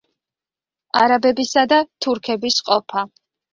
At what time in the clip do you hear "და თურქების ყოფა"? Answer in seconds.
1.75-3.07